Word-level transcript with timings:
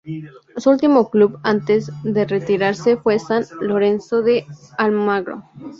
Su 0.57 0.71
último 0.71 1.11
club 1.11 1.37
antes 1.43 1.91
de 2.01 2.25
retirarse 2.25 2.97
fue 2.97 3.19
San 3.19 3.45
Lorenzo 3.59 4.23
de 4.23 4.47
Almagro. 4.79 5.43